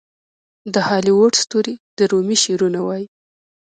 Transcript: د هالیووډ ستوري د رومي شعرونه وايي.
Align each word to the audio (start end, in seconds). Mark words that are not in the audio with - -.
د 0.73 0.75
هالیووډ 0.87 1.33
ستوري 1.43 1.75
د 1.97 1.99
رومي 2.11 2.37
شعرونه 2.43 2.79
وايي. 2.87 3.05